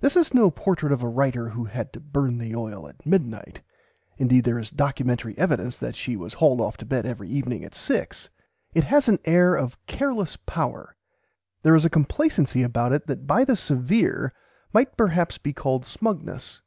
This 0.00 0.16
is 0.16 0.32
no 0.32 0.50
portrait 0.50 0.90
of 0.90 1.02
a 1.02 1.06
writer 1.10 1.50
who 1.50 1.66
had 1.66 1.92
to 1.92 2.00
burn 2.00 2.38
the 2.38 2.56
oil 2.56 2.88
at 2.88 3.04
midnight 3.04 3.60
(indeed 4.16 4.44
there 4.44 4.58
is 4.58 4.70
documentary 4.70 5.36
evidence 5.36 5.76
that 5.76 5.94
she 5.94 6.16
was 6.16 6.32
hauled 6.32 6.62
off 6.62 6.78
to 6.78 6.86
bed 6.86 7.04
every 7.04 7.28
evening 7.28 7.62
at 7.62 7.74
six): 7.74 8.30
it 8.72 8.84
has 8.84 9.06
an 9.06 9.18
air 9.26 9.54
of 9.54 9.76
careless 9.86 10.38
power; 10.46 10.96
there 11.62 11.74
is 11.74 11.84
a 11.84 11.90
complacency 11.90 12.62
about 12.62 12.94
it 12.94 13.06
that 13.06 13.26
by 13.26 13.44
the 13.44 13.54
severe 13.54 14.32
might 14.72 14.96
perhaps 14.96 15.36
be 15.36 15.52
called 15.52 15.84
smugness. 15.84 16.62